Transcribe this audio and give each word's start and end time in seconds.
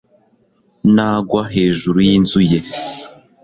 Nagwa 0.93 1.41
hejuru 1.55 1.97
yinzu 2.07 2.39
ye 2.51 2.59